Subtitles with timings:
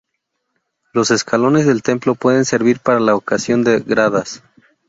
[0.93, 4.41] Los escalones del templo pueden servir para la ocasión de gradas.